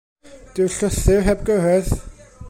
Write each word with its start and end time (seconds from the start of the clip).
Dyw'r 0.53 0.71
llythyr 0.77 1.23
heb 1.27 1.43
gyrraedd. 1.51 1.93